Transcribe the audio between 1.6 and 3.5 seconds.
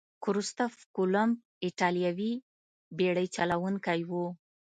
ایتالوي بیړۍ